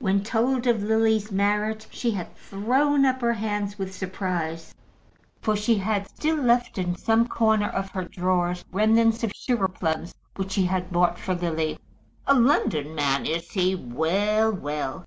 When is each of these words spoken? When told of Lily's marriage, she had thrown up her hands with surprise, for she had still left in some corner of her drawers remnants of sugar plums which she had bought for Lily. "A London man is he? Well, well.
When 0.00 0.24
told 0.24 0.66
of 0.66 0.82
Lily's 0.82 1.30
marriage, 1.30 1.86
she 1.92 2.10
had 2.10 2.34
thrown 2.34 3.06
up 3.06 3.20
her 3.20 3.34
hands 3.34 3.78
with 3.78 3.94
surprise, 3.94 4.74
for 5.40 5.54
she 5.54 5.76
had 5.78 6.08
still 6.08 6.38
left 6.42 6.76
in 6.76 6.96
some 6.96 7.28
corner 7.28 7.68
of 7.68 7.88
her 7.90 8.02
drawers 8.02 8.64
remnants 8.72 9.22
of 9.22 9.30
sugar 9.32 9.68
plums 9.68 10.12
which 10.34 10.50
she 10.50 10.64
had 10.64 10.90
bought 10.90 11.20
for 11.20 11.36
Lily. 11.36 11.78
"A 12.26 12.34
London 12.34 12.96
man 12.96 13.26
is 13.26 13.52
he? 13.52 13.76
Well, 13.76 14.50
well. 14.52 15.06